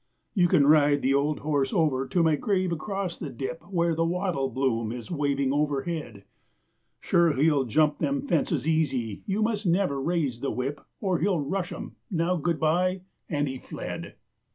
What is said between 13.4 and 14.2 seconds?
he had fled!